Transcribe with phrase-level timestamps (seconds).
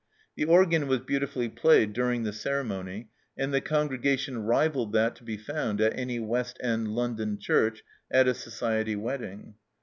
[0.35, 5.37] The organ was beautifully played during the ceremony, and the congregation rivalled that to be
[5.37, 9.53] found at any West End London church at a society wedding.